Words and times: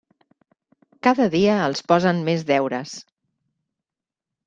Cada 1.09 1.27
dia 1.35 1.59
els 1.67 1.85
posen 1.93 2.25
més 2.31 2.49
deures. 2.53 2.97